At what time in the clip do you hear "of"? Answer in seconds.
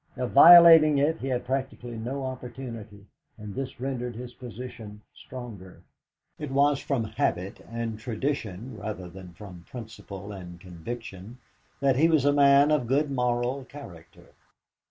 0.17-0.31, 12.71-12.87